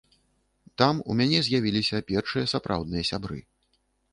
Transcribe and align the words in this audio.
Там 0.81 1.01
у 1.13 1.17
мяне 1.19 1.39
з'явіліся 1.47 2.01
першыя 2.13 2.45
сапраўдныя 2.55 3.03
сябры. 3.11 3.39